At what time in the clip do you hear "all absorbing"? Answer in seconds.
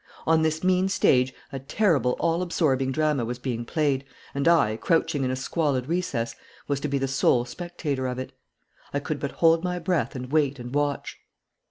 2.19-2.91